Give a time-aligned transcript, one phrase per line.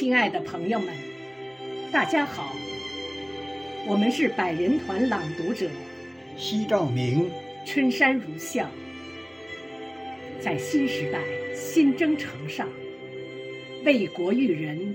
[0.00, 0.94] 亲爱的朋友们，
[1.92, 2.56] 大家好，
[3.86, 5.68] 我们是百人团朗读者
[6.38, 7.30] 西照明，
[7.66, 8.66] 春山如笑。
[10.40, 11.20] 在新时代
[11.54, 12.66] 新征程上，
[13.84, 14.94] 为国育人，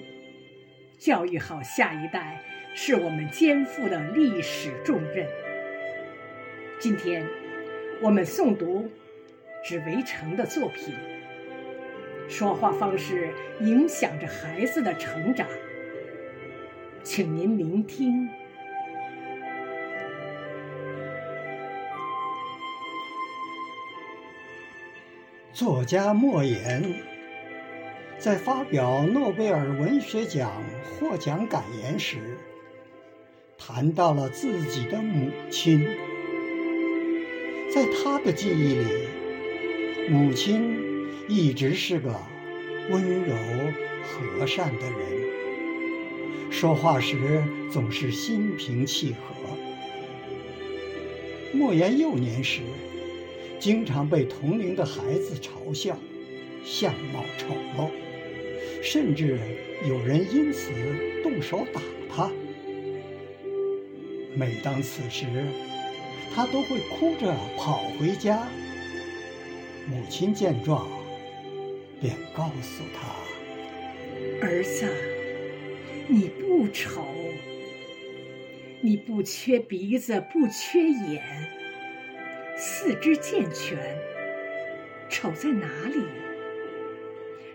[0.98, 2.42] 教育好下一代，
[2.74, 5.28] 是我们肩负的历史重任。
[6.80, 7.24] 今天，
[8.02, 8.90] 我们诵读
[9.64, 10.96] 只围城的作品。
[12.28, 15.48] 说话方式影响着孩子的成长，
[17.04, 18.28] 请您聆听。
[25.54, 26.84] 作家莫言
[28.18, 30.52] 在发表诺贝尔文学奖
[30.84, 32.18] 获奖感言时，
[33.58, 35.88] 谈到了自己的母亲。
[37.74, 39.08] 在他的记忆里，
[40.10, 40.85] 母亲。
[41.28, 42.16] 一直是个
[42.92, 43.36] 温柔
[44.04, 49.36] 和善的人，说话时总是心平气和。
[51.52, 52.62] 莫言幼年时，
[53.60, 55.98] 经常被同龄的孩子嘲笑，
[56.64, 57.90] 相貌丑陋，
[58.84, 59.40] 甚至
[59.90, 60.70] 有人因此
[61.24, 61.82] 动手打
[62.14, 62.30] 他。
[64.36, 65.26] 每当此时，
[66.36, 68.48] 他都会哭着跑回家。
[69.88, 70.88] 母亲见状。
[72.02, 73.16] 便告诉他
[74.46, 74.86] ：“儿子，
[76.08, 77.06] 你不丑，
[78.82, 81.24] 你不缺鼻子，不缺眼，
[82.58, 83.78] 四肢健全，
[85.10, 86.04] 丑在哪里？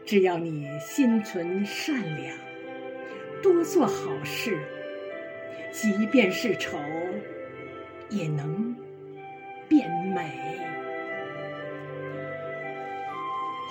[0.05, 2.37] 只要你心存善良，
[3.43, 4.59] 多做好事，
[5.71, 6.79] 即便是丑，
[8.09, 8.75] 也能
[9.69, 10.29] 变美。”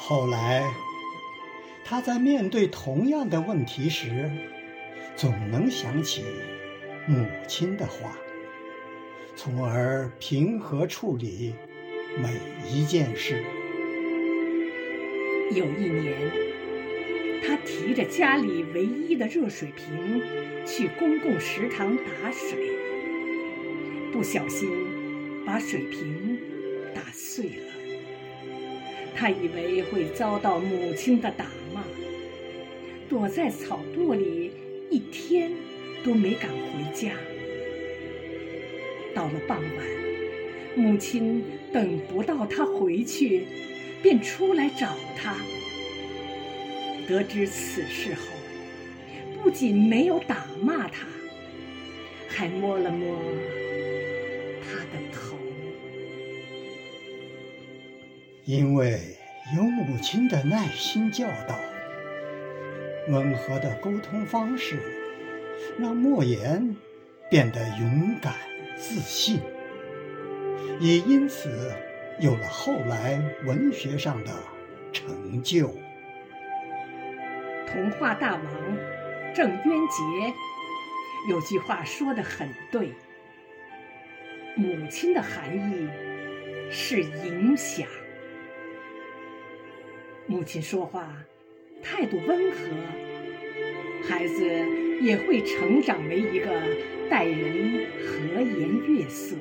[0.02, 0.64] 后来，
[1.84, 4.32] 他在面对同样的问题时，
[5.16, 6.24] 总能想起
[7.06, 8.18] 母亲的话，
[9.36, 11.54] 从而平和处理
[12.18, 12.34] 每
[12.68, 13.44] 一件事。
[15.52, 16.32] 有一年，
[17.46, 20.24] 他提着家里唯一的热水瓶
[20.66, 22.58] 去公共食堂打水，
[24.12, 24.68] 不小心
[25.46, 26.40] 把水瓶
[26.96, 27.69] 打碎了。
[29.20, 31.44] 他以为会遭到母亲的打
[31.74, 31.84] 骂，
[33.10, 34.50] 躲在草垛里
[34.90, 35.52] 一天
[36.06, 37.12] 都没敢回家。
[39.14, 39.86] 到了傍晚，
[40.74, 41.44] 母亲
[41.74, 43.46] 等不到他回去，
[44.02, 45.36] 便出来找他。
[47.06, 48.22] 得知此事后，
[49.44, 51.06] 不仅没有打骂他，
[52.30, 53.18] 还摸了摸
[58.50, 59.00] 因为
[59.56, 61.56] 有母亲的耐心教导，
[63.10, 64.80] 温和的沟通方式，
[65.78, 66.76] 让莫言
[67.30, 68.34] 变得勇敢
[68.76, 69.40] 自信，
[70.80, 71.72] 也因此
[72.20, 74.32] 有了后来文学上的
[74.92, 75.68] 成就。
[77.68, 78.44] 童话大王
[79.32, 80.34] 郑渊洁
[81.30, 82.94] 有句话说得很对：
[84.56, 85.88] 母亲的含义
[86.72, 87.88] 是影响。
[90.30, 91.12] 母亲说话
[91.82, 92.58] 态度温和，
[94.08, 94.46] 孩子
[95.02, 96.52] 也会成长为一个
[97.10, 99.36] 待人和颜悦色、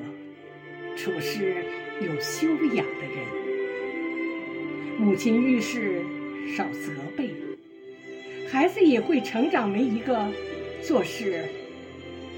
[0.97, 1.63] 处事
[2.01, 3.19] 有修养的人。
[4.97, 6.01] 母亲遇事
[6.57, 7.29] 少责备，
[8.49, 10.27] 孩子也会成长为一个
[10.81, 11.45] 做事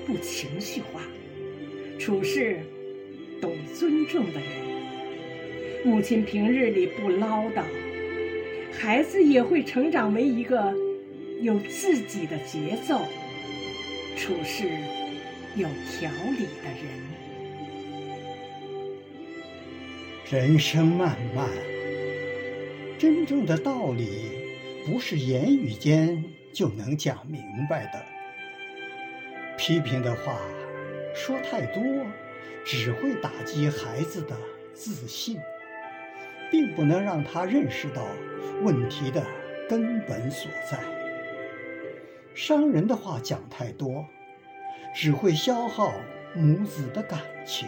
[0.06, 1.02] 不情绪化、
[1.98, 2.60] 处事
[3.40, 5.86] 懂尊重的人。
[5.86, 7.64] 母亲平日里不唠叨。
[8.82, 10.74] 孩子也会成长为一个
[11.40, 13.00] 有自己的节奏、
[14.18, 14.68] 处事
[15.56, 16.90] 有条理的人。
[20.32, 21.48] 人生漫漫，
[22.98, 24.08] 真正的道理
[24.84, 27.40] 不是言语间就能讲明
[27.70, 28.04] 白的。
[29.60, 30.42] 批评的话
[31.14, 31.84] 说太多，
[32.66, 34.36] 只会打击孩子的
[34.74, 35.38] 自信。
[36.52, 38.06] 并不能让他认识到
[38.62, 39.26] 问题的
[39.70, 40.78] 根本所在。
[42.36, 44.06] 伤人的话讲太多，
[44.94, 45.94] 只会消耗
[46.36, 47.68] 母子的感情，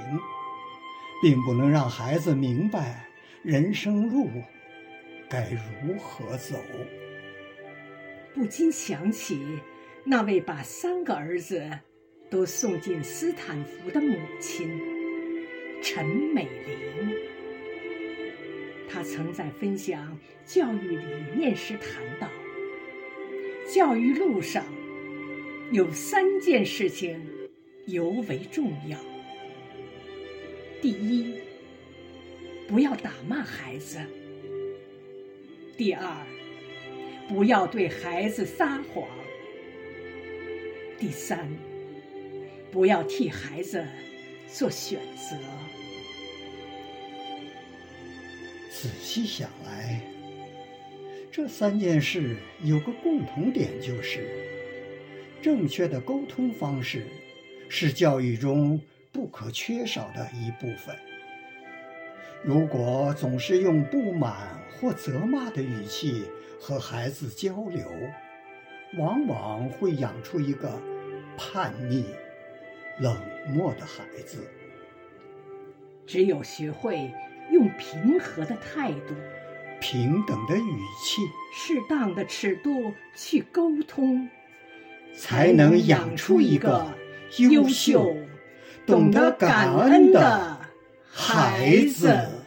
[1.22, 3.08] 并不能让孩子明白
[3.42, 4.30] 人生路
[5.30, 5.50] 该
[5.84, 6.56] 如何走。
[8.34, 9.60] 不禁想起
[10.04, 11.70] 那位把三个儿子
[12.30, 14.80] 都送进斯坦福的母亲
[15.82, 17.16] 陈美玲。
[18.94, 21.04] 他曾在分享教育理
[21.36, 22.30] 念时谈到：
[23.68, 24.64] 教育路上
[25.72, 27.20] 有三件事情
[27.88, 29.00] 尤为重要：
[30.80, 31.40] 第一，
[32.68, 33.98] 不要打骂孩子；
[35.76, 36.16] 第二，
[37.28, 39.08] 不要对孩子撒谎；
[41.00, 41.50] 第三，
[42.72, 43.84] 不要替孩子
[44.48, 45.36] 做选择。
[48.84, 50.02] 仔细想来，
[51.32, 54.28] 这三件事有个共同点，就是
[55.42, 57.08] 正确的沟通方式
[57.70, 58.78] 是教育中
[59.10, 60.94] 不可缺少的一部分。
[62.44, 66.26] 如果总是用不满或责骂的语气
[66.60, 67.88] 和孩子交流，
[68.98, 70.78] 往往会养出一个
[71.38, 72.08] 叛逆、
[73.00, 74.46] 冷漠的孩子。
[76.06, 77.10] 只有学会。
[77.54, 79.14] 用平和的态度、
[79.80, 81.22] 平等的语气、
[81.54, 84.28] 适当的尺度去沟通，
[85.16, 86.92] 才能养出一个
[87.38, 88.18] 优秀、
[88.88, 90.58] 懂得感恩的
[91.12, 92.43] 孩子。